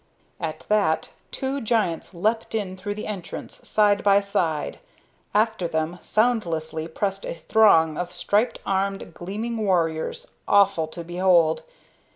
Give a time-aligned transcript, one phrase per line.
[0.39, 4.79] At that two giants leapt in through the entrance side by side;
[5.31, 11.61] after them, soundlessly, pressed a throng of striped, armed, gleaming warriors, awful to behold.